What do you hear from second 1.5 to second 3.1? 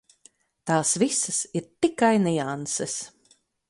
ir tikai nianses.